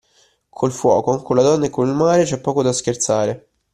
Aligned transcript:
Col 0.49 0.71
fuoco, 0.71 1.21
con 1.21 1.35
la 1.35 1.43
donna 1.43 1.67
e 1.67 1.69
con 1.69 1.87
il 1.87 1.93
mare, 1.93 2.23
c'è 2.23 2.41
poco 2.41 2.63
da 2.63 2.73
scherzare. 2.73 3.47